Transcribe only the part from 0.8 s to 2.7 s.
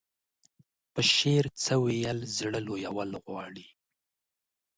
په شعر څه ويل زړه